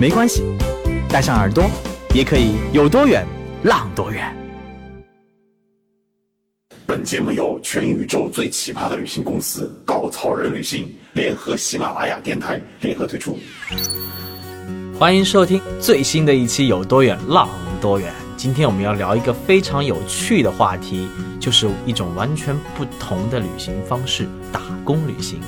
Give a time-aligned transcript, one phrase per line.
[0.00, 0.42] 没关系，
[1.10, 1.70] 带上耳朵。
[2.14, 3.22] 也可以有多远，
[3.62, 4.34] 浪多远。
[6.86, 13.38] 本节目由全宇宙最奇葩的旅行公司稻草人旅行联合喜马拉雅电台联合推出。
[14.98, 17.46] 欢迎收听最新的一期《有多远，浪
[17.78, 18.10] 多远》。
[18.38, 21.06] 今天我们要聊一个非常有趣的话题，
[21.38, 25.38] 就是一种完全不同的旅行方式——打工旅行。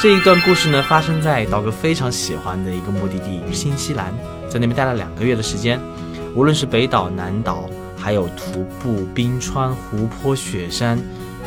[0.00, 4.14] 这一段故事呢，发生在岛哥非常喜欢的一个目的地——新西兰。
[4.48, 5.80] 在那边待了两个月的时间，
[6.36, 10.96] 无论是北岛、南岛，还有徒步、冰川、湖泊、雪山，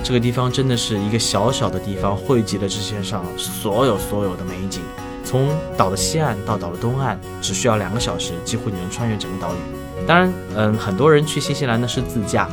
[0.03, 4.81] 这个地方真的是一个小小的地方，汇集了世界上所有所有的美景。
[5.23, 10.05] 从岛的西岸到岛的东岸，只需要两个小时，几乎你能穿越整个岛屿。
[10.05, 12.49] 当然，嗯，很多人去新西兰呢是自驾。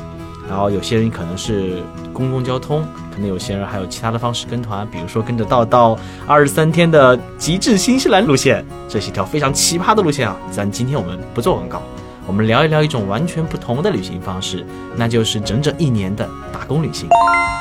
[0.49, 1.83] 然后有些人可能是
[2.13, 2.83] 公共交通，
[3.13, 5.97] 可能有些人还有其他的方式跟团，比如说跟着道道
[6.27, 10.35] 二十三天的极致新西兰路线，这是一条非常奇葩的路线啊！
[10.51, 11.83] 咱今天我们不做广告，
[12.27, 14.65] 我们聊一聊一种完全不同的旅行方式，
[14.97, 17.07] 那就是整整一年的打工旅行。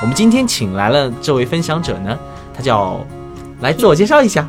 [0.02, 2.18] 我们今天请来了这位分享者呢，
[2.54, 3.06] 他叫，
[3.60, 4.48] 来自我介绍一下。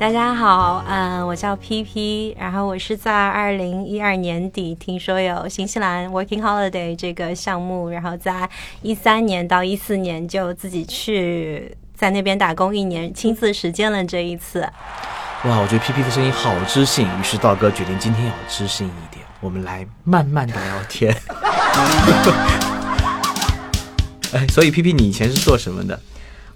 [0.00, 8.48] 大家好，嗯，我叫 P P，然后我是在二零一二年底听说有新西兰 Working Holiday 这个项目，然后在
[8.80, 14.62] 一三年到一四年就自己去在那边打工一年，亲自实践了这一次。
[15.44, 21.14] 哇，我觉得 P P 的声音好知性，于是道哥决定今天要知性一点，我们来慢慢的聊天。
[24.32, 26.00] 哎，所以 P P 你以前是做什么的？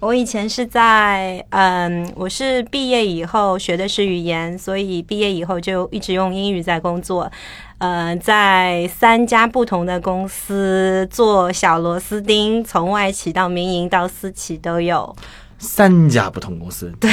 [0.05, 7.31] 我以前是在，嗯，我是毕业以后学的是语言，所以毕业以后就一直用英语在工作，
[7.79, 15.15] 呃，在三家不同的公司做小螺丝钉，从外企到民营到私企都有。
[15.57, 16.93] 三家不同公司？
[16.99, 17.09] 对。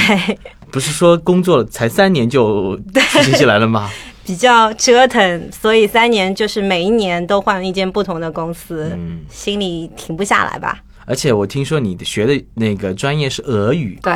[0.71, 3.89] 不是说工作才三年就去新西兰了吗？
[4.27, 10.79] 比较折腾，所以三年就是每一年都换一间不同的公司，嗯，心里停不下来吧。
[11.13, 14.15] 而且我听说你的学的那个专业是俄语，对，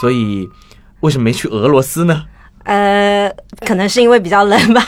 [0.00, 0.48] 所以
[1.00, 2.24] 为什么没去俄罗斯呢？
[2.64, 3.30] 呃，
[3.66, 4.82] 可能是因为比较冷吧。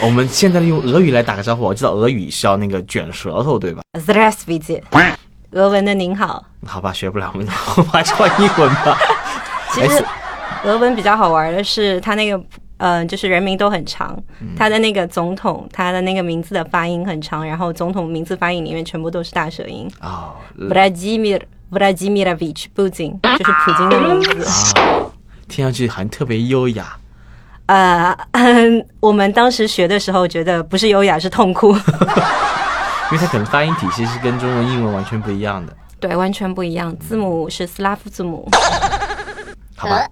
[0.00, 5.18] 我们现在用俄语来打个招呼，我知道俄语是要那个卷舌头，对吧 z r a s v i
[5.50, 6.44] 俄文的您好。
[6.64, 7.46] 好吧，学不了，我们
[7.90, 8.96] 还是换英文吧。
[9.72, 10.04] 其实
[10.62, 12.40] 俄文比较好玩的是，它那个
[12.78, 14.20] 嗯，就是人名都很长，
[14.56, 19.88] 他的那个总统，他的那个名字的发音很长，然后总统名字发音里面全部都是大舌音。
[20.00, 21.40] 哦，Vladimir
[21.70, 24.46] Vladimirovich Putin 就是普京的名字。
[25.48, 26.96] 听上去好像特别优雅。
[27.66, 28.14] 呃，
[29.00, 31.72] 我们当时学的时候觉得不是优雅，是痛苦。
[33.12, 35.72] 因为它可能发音体系是跟中文、英文完全不一样的。
[36.00, 38.48] 对，完全不一样，字母是斯拉夫字母。
[39.76, 40.06] 好吧。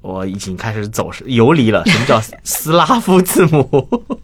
[0.00, 1.84] 我已经开始走游离了。
[1.86, 4.16] 什么叫 斯拉夫字母？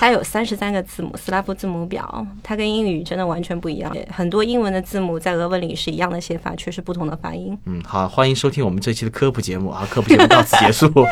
[0.00, 3.92] 它有三十三个字母，斯拉夫字母表，它跟英语真的完全不一样。
[4.14, 7.58] 很多英文的字母在俄文里是一样的写法，却是不同的发音。
[7.64, 9.84] 嗯，好，欢迎收听我们这期的科普节目啊！
[9.90, 10.88] 科普节目到此结束。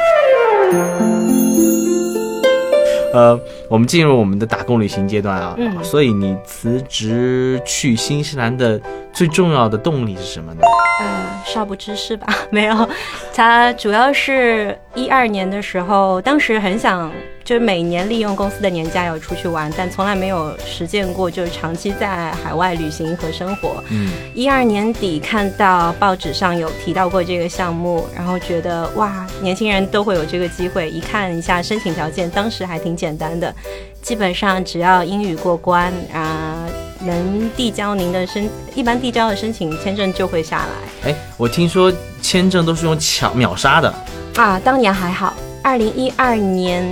[3.13, 5.57] 呃，我们进入我们的打工旅行阶段啊。
[5.59, 5.83] 嗯。
[5.83, 8.81] 所以你辞职去新西兰的
[9.16, 10.60] 最重要的动力是什么呢？
[11.00, 12.27] 呃，少不知事吧？
[12.53, 12.88] 没有，
[13.34, 17.10] 他主要是一二年的时候，当时很想，
[17.43, 23.82] 就是每年利用公司的年假要出去玩，但从来没有实践过，就是长期在海外旅行和生活。
[23.91, 30.91] 嗯，一二年底看到报纸上有提到过这个项目，然后觉得哇，年轻人都会有这个机会。
[30.91, 33.54] 一看一下申请条件，当时还挺简单的，
[34.03, 36.66] 基本上只要英语过关啊。
[37.07, 41.11] 能递交您的申，一般递交的申请签证就会下来。
[41.11, 43.95] 哎，我听说签证都是用抢秒杀的
[44.37, 44.59] 啊。
[44.59, 46.85] 当年还好，二零一二年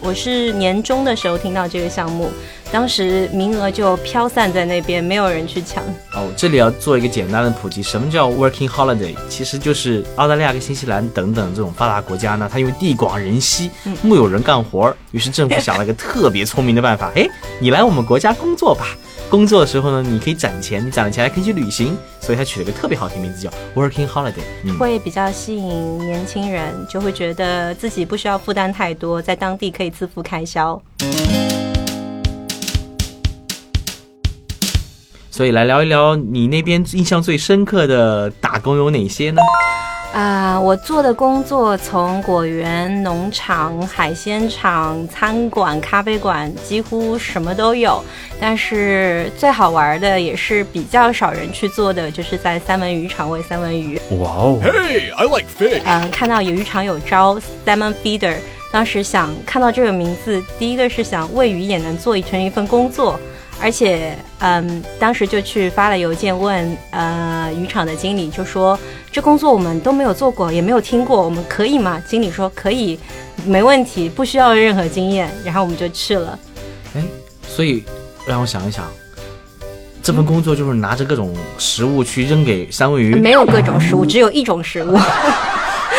[0.00, 2.30] 我是年终的时候听到这个项目，
[2.70, 5.82] 当时名额就飘散在那边，没有人去抢。
[6.12, 9.14] 哦，这里要做一个简单的普及，什么叫 Working Holiday？
[9.28, 13.70] 其实就是澳大利亚跟新西兰等等这种发达国家呢，它因为地广人稀，
[14.02, 17.26] 木有人干活，于是政府想了一个特别聪明的办法，哎，
[17.60, 18.86] 你来我们国家工作吧。
[19.28, 24.34] 工作的时候呢，你可以攒钱，你攒了钱还可以去旅行，所以他取了个特别好听名字叫 Working Holiday。
[24.64, 30.80] 嗯，会比较吸引年轻人，就会觉得自己不需要负担太多，在当地可以自负开销。
[35.36, 39.42] 所以来聊一聊你那边印象最深刻的打工有哪些呢？
[40.14, 48.02] 啊、我做的工作从果园、农场、海鲜场、餐馆、咖啡馆，几乎什么都有。
[48.40, 54.00] 但是最好玩的，也是比较少人去做的，就是在三文鱼场喂三文鱼。
[54.12, 55.82] 哇哦，Hey, I like fish.
[55.84, 58.36] 嗯，看到有鱼场有招 salmon feeder，
[58.72, 63.20] 当时想看到这个名字，第一个是想喂鱼也能做成一份工作，
[63.60, 68.78] 而且嗯，当时就去发了邮件问呃渔场的经理，就说
[69.10, 72.00] 这工作我们都没有做过，也没有听过，我们可以吗？
[72.06, 72.98] 经理说可以，
[73.46, 76.38] 没问题，不需要任何经验，然后我们就去了。
[76.94, 77.02] 哎，
[77.48, 77.82] 所以
[78.26, 78.84] 让我想一想，
[80.02, 84.96] 这份工作就是拿着各种食物去扔给三文鱼，没有各种食物，只有一种食物。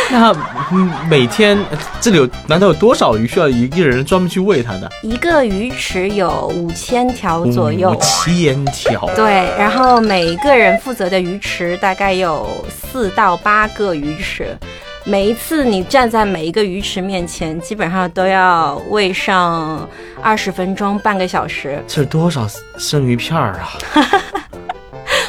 [0.11, 0.31] 那
[0.71, 4.89] 嗯每天呃这里有难道有多少鱼需要一个人专门去喂它的？
[5.03, 7.91] 一个鱼池有五千条左右。
[7.91, 9.05] 五千条。
[9.15, 14.57] 对，然后每一个人负责的鱼池大概有四到八个鱼池，
[15.03, 19.87] 每一次你站在每一个鱼池面前，基本上都要喂上
[20.21, 21.83] 二十分钟、半个小时。
[21.87, 23.69] 这是多少生鱼片儿啊？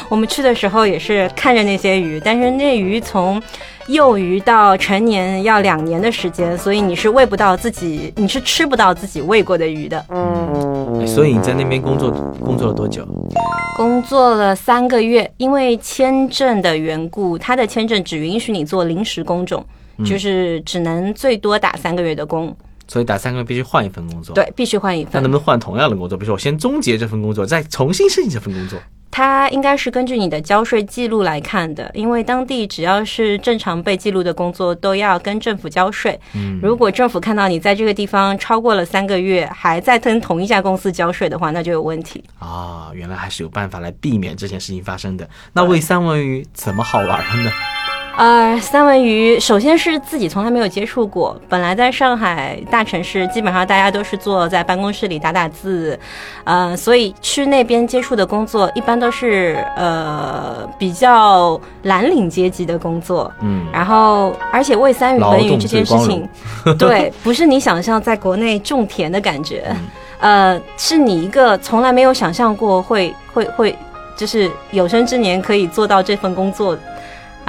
[0.09, 3.41] 我们去的时候也是看着那些鱼，但是那鱼从
[3.87, 10.03] 幼鱼到成年要两年的时间，所以你是喂不到自己，你是吃不到自己喂过的鱼的。
[10.09, 12.11] 嗯所以你在那边工作
[12.43, 13.07] 工作了多久？
[13.77, 19.65] 工作了三个月，因为签证的缘故，他的签证只允许你做临时工种，
[20.05, 22.55] 就是只能最多打三个月的工，
[22.87, 25.31] 所以打三个月必须换一份工作。，对，必须换一份那能。
[25.31, 26.17] 不能换同样的工作？
[26.17, 28.77] 比如说我先终结这份工作，再重新申请这份工作？
[29.11, 36.19] 它应该是根据你的交税记录来看的，因为当地只要是正常被记录的工作，都要跟政府交税。
[36.35, 42.23] 嗯，如果政府看到你在这个地方超过了三个月，还在跟同一家公司交税的话，那就有问题。
[42.37, 45.27] 啊，原来还是有办法来避免这件事情发生的。
[45.53, 47.51] 那喂三文鱼怎么好玩的呢？
[48.19, 55.97] 呃，三文鱼首先是自己从来没有接触过，本来在上海大城市，基本上大家都是坐在办公室里打打字，
[56.43, 63.31] 呃，所以去那边接触的工作一般都是呃比较蓝领阶级的工作。
[63.39, 66.27] 嗯，然后，而且喂三文鱼这件事情，
[66.77, 73.73] 对，不是你想象在国内种田的感觉，嗯呃，是你一个从来没有想象过会会会，
[74.17, 76.77] 就是有生之年可以做到这份工作。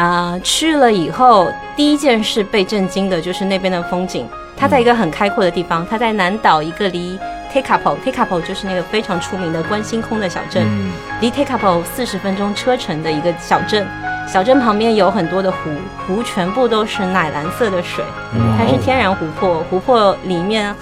[0.00, 4.26] 啊、去了以后，第一件事被震惊的就是那边的风景。
[4.56, 7.18] 它在一个很开阔的地方，它在南岛一个离
[7.52, 10.66] Tekapo，Tekapo 就是那个非常出名的观星空的小镇。
[10.66, 13.86] 嗯，离 Tekapo 四十分钟车程的一个小镇，
[14.26, 15.58] 小镇旁边有很多的湖，
[16.06, 20.74] 湖全部都是奶蓝色的水，嗯它是天然湖泊，湖泊里面。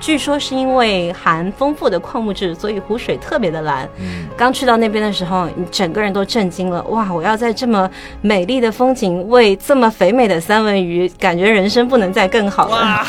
[0.00, 3.88] 据说是因为含丰富的矿物质，所以湖水特别的蓝。
[3.98, 6.82] 嗯刚去到那边的时候，你整个人都震惊了。
[6.84, 7.12] 哇！
[7.12, 7.90] 我要在这么
[8.20, 13.04] 美丽的风景喂这么肥美的三文鱼，感觉人生不能再更好了。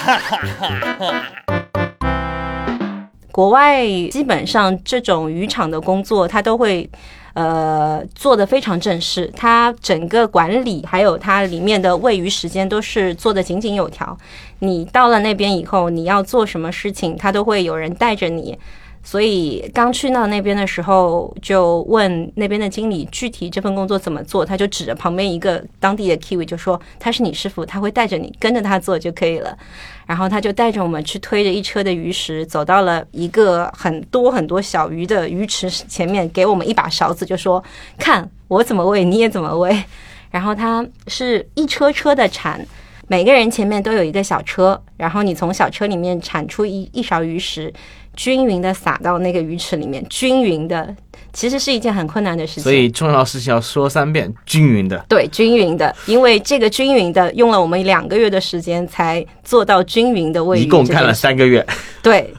[3.31, 6.89] 国外基本上这种渔场的工作，它都会。
[7.33, 14.17] 呃，做的非常正式，它整个管理还有它里面的位于时间都是做的井井有条。
[14.59, 18.57] 你到了那边以后，你要做什么事情，它都会有人带着你。
[19.01, 29.57] 所以刚去到那边的时候，就问那边的经理具体这份工作怎么做，他就指着旁边一个当地的 Kiwi 就说他是你师傅，他会带着你跟着他做就可以了。
[30.05, 37.63] 然后他就带着我们去推着一车的鱼食，走到了一个很多很多小鱼的鱼池前面，给我们一把勺子，就说
[37.97, 39.83] 看我怎么喂，你也怎么喂。
[40.29, 42.63] 然后他是一车车的铲。
[43.07, 47.73] 每个人前面都有一个小车，然后你从小车里面铲出一一勺鱼食，
[48.15, 50.95] 均匀的撒到那个鱼池里面，均匀的，
[51.31, 52.63] 其实是一件很困难的事情。
[52.63, 55.05] 所以重要事情要说三遍，均匀的。
[55.07, 60.63] 对，均匀的，因为这个均匀的用了我们两个月的时间才做到均匀的喂鱼。
[60.63, 61.65] 一共看了三个月，
[62.01, 62.33] 对，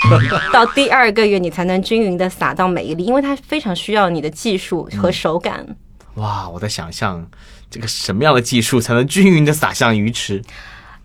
[0.53, 5.67] 到第二个月你才能均匀的撒到每一粒，因为它非常需要你的技术和手感。
[6.15, 6.49] 哇！
[6.49, 7.25] 我在想象
[7.71, 10.43] 这个什么样的技术才能均匀的撒向鱼池？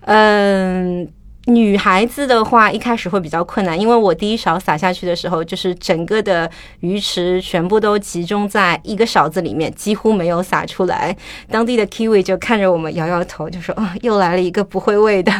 [0.02, 1.08] 嗯，
[1.48, 6.50] 女孩子的话一开始会比较困难，因为我第一勺撒下去的时候，就是整个的
[6.80, 11.16] 鱼池全部都集中在一个勺子里面，几乎没有撒出来。
[11.50, 15.32] 当地的 Kiwi 就看着我们摇摇头，就说：“哦，又来了一个不会喂的。”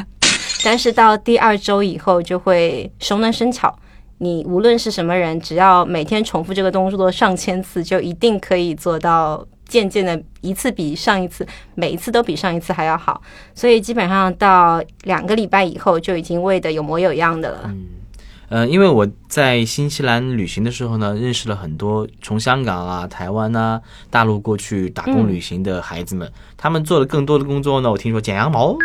[0.64, 3.76] 但是到第二周以后就会熟能生巧。
[4.20, 13.22] 你无论是什么人，只要每天重复这个动作上千次，就一定可以做到渐渐的一次比上一次，每一次都比上一次还要好。
[13.54, 17.74] 所以基本上到两个礼拜以后，就已经喂的有模有样的了。
[18.48, 23.82] 呃，因为我在新西兰旅行的时候呢，认识了很多从香港啊、台湾啊、
[24.12, 28.78] 大陆过去打工旅行的孩子们，他们做的更多的工作呢，我听说剪羊毛、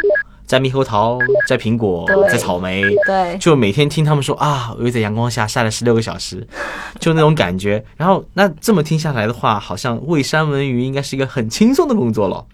[0.51, 1.17] 摘猕猴桃、
[1.47, 6.45] 摘苹果、摘草莓，对，就每天听他们说啊，我又在阳光下晒了十六个小时，
[6.99, 7.85] 就那种感觉。
[7.97, 12.45] 然后那这么听下来的话，好像喂三文鱼应该是一个很轻松的工作了。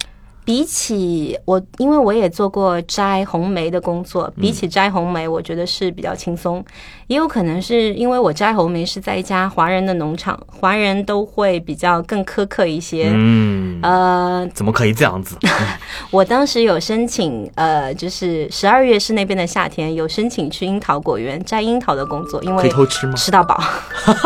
[0.45, 6.63] 比起我，因为我也做过摘红梅的工作，比起摘红梅，我觉得是比较轻松。
[7.09, 13.11] 也有可能是因为我摘红梅是在一家华人的农场，华人都会比较更苛刻一些。
[13.15, 15.37] 嗯，呃，怎么可以这样子？
[16.11, 23.15] 我当时有申请，呃，就是十二月是那边的夏天，有申请去樱桃果园摘樱桃的工作，因可以为偷吃吗？
[23.15, 23.63] 吃到饱，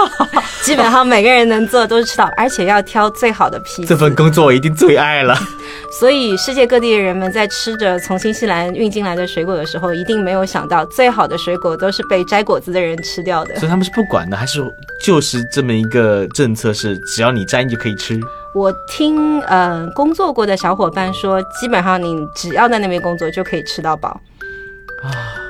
[0.65, 3.85] 基本上每个人能做的都是吃到，而且要挑最好的批。
[3.85, 5.37] 这份工作我一定最爱了。
[5.99, 13.55] 所以世界各地的人们在吃着从新西兰运进来的水果的时候，一定没有想到最好的水果都是被摘果子的人吃掉的。
[13.57, 14.61] 所以他们是不管的，还是
[15.03, 18.19] 就是这么一个政策是，只要你摘你就可以吃。
[18.55, 24.21] 我听呃工作过的小伙伴说，基本上你只要在那边工作就可以吃到饱。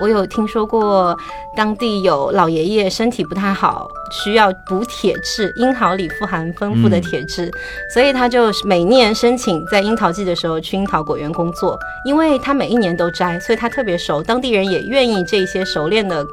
[0.00, 1.18] 我有听说过
[1.56, 7.50] 当地有老爷爷身体不太好，需要补铁质，樱桃里富含丰富的铁质，
[7.92, 16.24] 所以他就每年申请在樱桃季的时候去樱桃果园工作，因为他每一年都摘，所以他特别熟，当地人也愿意这些熟练的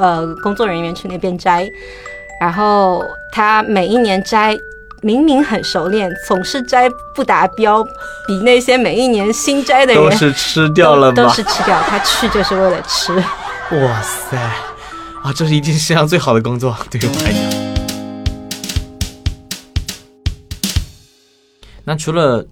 [0.00, 1.70] 呃工作人员去那边摘，
[2.40, 4.58] 然后他每一年摘。
[5.02, 7.82] 明明很熟练，总是摘不达标，
[8.26, 11.32] 比那些每一年新摘的人都是吃掉了都吗？
[11.32, 13.14] 是吃掉，他去就是为了吃。
[13.14, 14.36] 哇塞，
[15.22, 17.40] 啊，这是一件世界上最好的工作，对于我来讲。
[21.84, 22.46] 那除了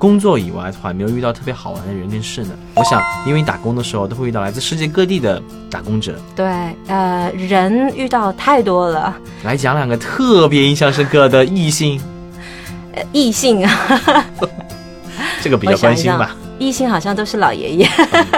[0.00, 2.54] 工作以外的话，没有遇到特别好玩的人跟事呢？
[2.74, 5.40] 我想，因为你打工的时候都会遇到来自世界各地的
[5.70, 6.46] 打工者，对，
[6.86, 9.14] 呃，人遇到太多了，
[9.44, 12.00] 来讲两个特别印象深刻的异性，
[12.94, 14.24] 呃异性啊，
[15.42, 16.34] 这个比较关心吧？
[16.58, 17.88] 异性好像都是老爷爷。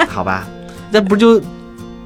[0.08, 0.44] 好吧，
[0.90, 1.40] 那不就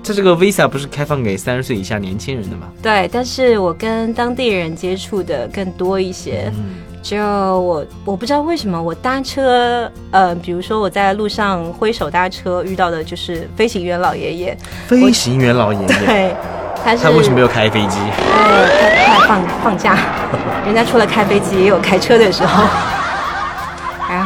[0.02, 2.68] 这这个 visa 不是开放给三十岁以下年轻人的吗？
[2.82, 6.52] 对，但是我跟当地人接触的更多一些。
[6.56, 6.74] 嗯，
[7.08, 14.58] 就我我不知道为什么我搭车，呃，比如说我在路上挥手搭车遇到的就是飞行员老爷爷，
[14.88, 16.36] 飞行员老爷爷， 对，
[16.84, 17.98] 他是他为什么没有开飞机？
[18.10, 19.96] 对，他他放放假，
[20.64, 22.64] 人家除了开飞机也有开车的时候。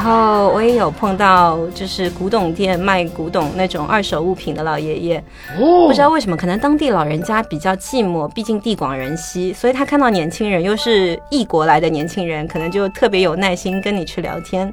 [0.00, 5.22] 然后我也有碰到，就是古董店卖古董那种二手物品的老爷爷，
[5.58, 14.72] 不知道为什么，可能当地老人家比较寂寞，毕竟地广人稀，所以他看到年轻人，又是异国来的年轻人，可能就特别有耐心跟你去聊天。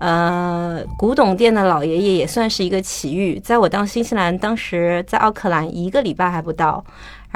[0.00, 6.84] 呃，古董店的老爷爷也算是一个奇遇，在我到新西兰，当时在奥克兰一个礼拜还不到，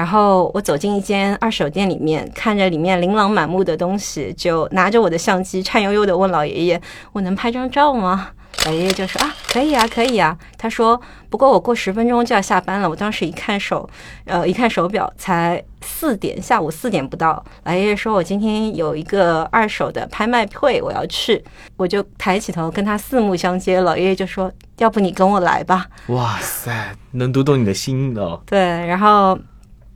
[0.01, 6.81] 然后我走进一间二手店里面，看着里面琳琅满目的东西，就拿着我的相机，颤悠悠的问老爷爷
[7.13, 8.29] ：“我能拍张照吗？”
[8.65, 13.87] 老爷爷就说：“啊，可以啊，可以啊。”他说：“不过我过十分钟就要下班了。”我当时一看手，
[14.25, 17.45] 呃，一看手表，才四点，下午四点不到。
[17.65, 21.43] 老爷爷说：“我今天有一个二手的拍卖会，我要去。”
[21.77, 28.41] 我就抬起头跟他四目相接，老爷爷就说：“要不你跟我来吧。”哇塞，能读懂你的心哦。
[28.47, 29.37] 对，然后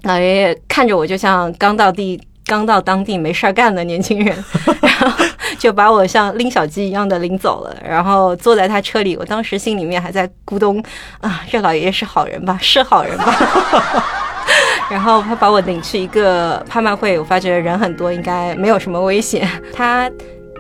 [0.06, 4.36] 老爷爷看着我，就像刚到地、刚到当地没事儿干的年轻人，
[4.82, 5.26] 然后
[5.58, 9.18] 就把我像拎小鸡一样的拎走了，然后坐在他车里。
[9.18, 10.84] 我当时心里面还在咕咚
[11.22, 12.58] 啊，这老爷爷是好人吧？
[12.62, 14.06] 是好人吧？
[14.92, 19.50] 然后他把我领去一个拍卖会，我发觉人很多，应该没有什么危险。
[19.74, 20.08] 他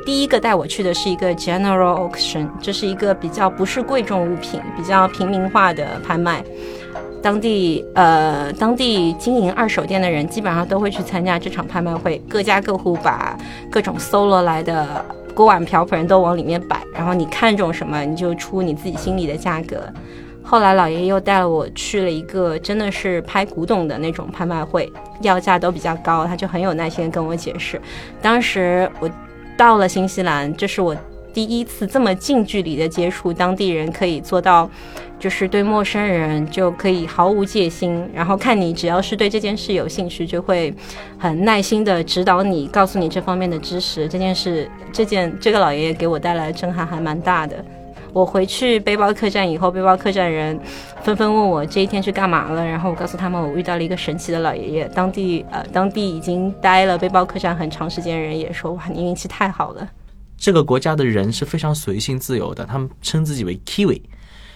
[0.04, 6.44] 第一个带我去的是一个 General Auction，这是一个比较不是贵重物品、比较平民化的拍卖。
[7.25, 13.36] 当地呃，当地经营二手店的人基本上都会去参加这场拍卖会，各家各户把
[13.72, 15.03] 各种搜罗来的
[15.34, 19.91] 锅碗瓢盆都往里面摆，然后你看中什么，你就出你自己心里的价格。
[20.44, 27.82] 后来老爷爷又带了我去了一个真的是拍古董的那种拍卖会，要价都比较高，他就很有耐心跟我解释。
[28.22, 29.10] 当时我
[29.58, 30.96] 到了新西兰，这是我
[31.36, 34.70] 第一次这么近距离的接触当地人，可以做到，
[35.20, 40.74] 就是对陌生人就可以毫无戒心，然后看你只要是对这件事有兴趣，就会
[41.20, 44.08] 很耐心的指导你，告诉你这方面的知识。
[44.08, 47.58] 这件事，这件这个老爷爷给我带来的震撼还蛮大的。
[48.13, 50.58] 我回去背包客栈以后，背包客栈人
[51.01, 59.86] 纷纷问我这一天去干嘛了，然后我告诉他们我遇到了一个神奇的老爷爷，当地呃当地已经待了背包客栈很长时间人也说哇你运气太好了。
[60.38, 64.01] 这个国家的人是非常随性自由的，他们称自己为 Kiwi。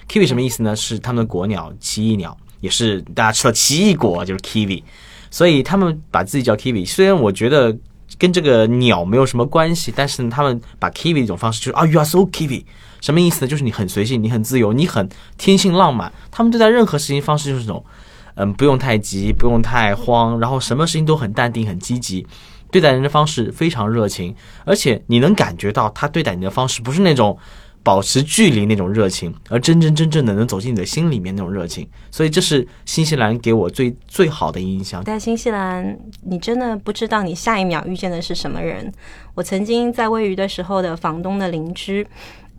[0.07, 0.75] Kiwi 什么意思呢？
[0.75, 4.83] 是他们的国鸟，奇异鸟，也是大家吃到奇异果就是 Kiwi，
[5.29, 6.87] 所以他们把自己叫 Kiwi。
[6.87, 7.77] 虽然我觉得
[8.17, 12.65] 跟这个鸟没有什么关系，但是，他们把 Kiwi 一种方式就是啊，You are so Kiwi，
[13.01, 13.47] 什么意思呢？
[13.47, 15.07] 就是你很随性，你很自由，你很
[15.37, 16.11] 天性浪漫。
[16.31, 17.85] 他们对待任何事情方式就是这种，
[18.33, 22.25] 嗯，不用太急，不用太慌，然后什么事情都很淡定，很积极。
[22.71, 24.35] 对待人的方式非常热情，
[24.65, 27.37] 而且你能感觉到他对待你的方式不是那种
[27.83, 31.87] 保持距离那种热情，而真真正正的能走进你的心里面那种热情。
[32.11, 35.03] 所以这是新西兰给我最最好的印象。
[35.03, 38.91] 在新西兰，你真的不知道你下一秒遇见的是什么人。
[39.33, 42.05] 我曾经在位于的时候的房东的邻居，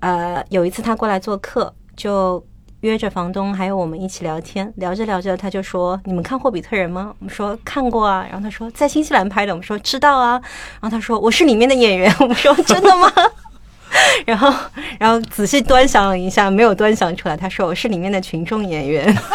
[0.00, 2.44] 呃，有一次他过来做客，就。
[2.80, 10.40] 约着房东还有我们一起聊天，聊着聊着他就说：“你们看《霍比特人》吗？”我们说：“看过啊。”然后他说：“在新西兰拍的。”我们说：“知道啊。”
[10.80, 13.12] 然后他说：“我是里面的演员。”我们说：“真的吗？”
[14.24, 14.50] 然后，
[14.98, 17.36] 然后仔细端详了一下，没有端详出来。
[17.36, 19.14] 他说：“我是里面的群众演员。”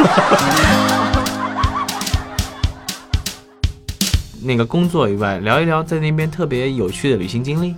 [4.42, 7.76] 那个工作以外，聊一聊在那边特别有趣的旅行经历。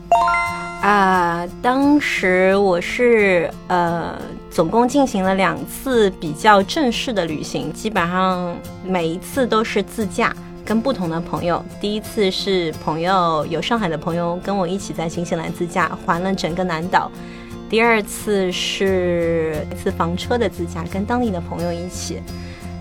[0.81, 4.15] 啊，当时我是呃，
[4.49, 10.35] 总共进行了两次比较正式的旅行，基本上每一次都是自驾，
[10.65, 11.63] 跟不同的朋友。
[11.79, 17.11] 第一次是朋友有上海的朋友跟我一起在新西兰自驾，环了整个南岛。
[17.69, 22.21] 第二次是一次房车的自驾，跟当地的朋友一起。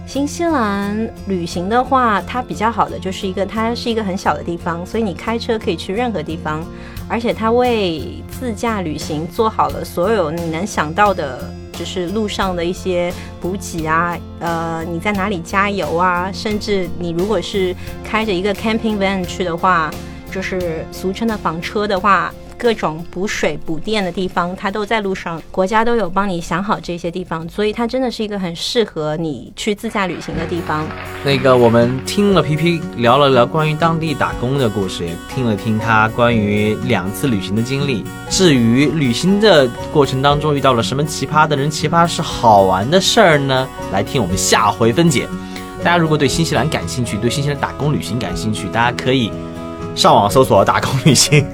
[0.06, 0.96] 新西兰
[1.26, 6.64] 旅行的话，它比较好的就是一个，它是一个很小的地方，所以你开车可以去任何地方，
[7.08, 19.90] 而且它为自驾旅行做好了所有你能想到的，就是路上的一些补给啊，呃，你在哪里加油啊，甚至你如果是开着一个 camping van 去的话，
[20.30, 22.32] 就是俗称的房车的话。
[22.58, 30.86] 各种补水补电的地方，它都在路上，国家都有帮你想好这些地方，所以它真的是一个很适合你去自驾旅行的地方。
[31.24, 38.04] 那个，我们听了皮皮聊了聊关于当地打工的故事，也听了听他关于两次旅行的经历。
[38.30, 43.68] 至于旅行的过程当中遇到了什么奇葩的人、奇葩是好玩的事儿呢？
[43.92, 45.28] 来听我们下回分解。
[45.84, 49.30] 大家如果对新西兰感兴趣，对新西兰打工旅行感兴趣，大家可以
[49.94, 51.46] 上网搜索打工旅行。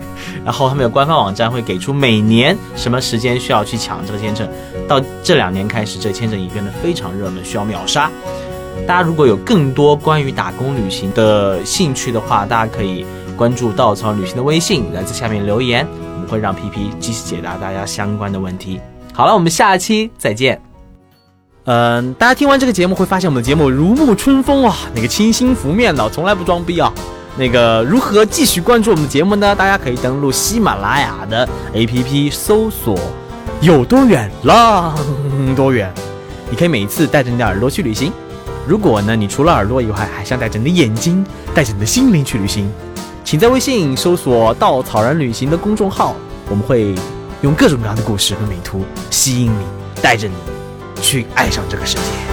[0.45, 4.49] 然后他们有官方网站，会给出每年什么时间需要去抢这个签证。
[4.89, 8.11] 到这两年开始，这签证已变得非常热门，需要秒杀。
[8.87, 18.81] 大家如果有更多关于打工旅行的兴趣的话，大家可以关注稻草旅行的微信，来在下面留言，我们会让皮皮继续解答大家相关的问题。
[19.13, 20.61] 好了，我们下期再见。
[21.65, 26.93] 嗯，大家听完这个节目会发现我们的节目如沐春风啊，那个清新拂面的，从来不装逼啊。
[27.37, 29.55] 那个如何继续关注我们的节目呢？
[29.55, 32.99] 大家可以登录喜马拉雅的 APP 搜索
[33.63, 34.95] “有多远浪
[35.57, 35.93] 多远”，
[36.51, 38.13] 你可以每一次带着你的耳朵去旅行。
[38.67, 42.71] 如果呢，你除了耳朵以外，还想带着你的眼睛、带着你的心灵去旅行，
[43.25, 46.15] 请在微信搜索“稻草人旅行”的公众号，
[46.51, 46.95] 我们会
[47.41, 49.65] 用各种各样的故事和美图吸引你，
[50.03, 50.35] 带着你
[51.01, 52.32] 去爱上这个世界。